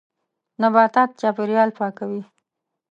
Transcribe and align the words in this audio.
نباتات 0.61 1.09
چاپېریال 1.19 1.69
پاکوي. 1.77 2.21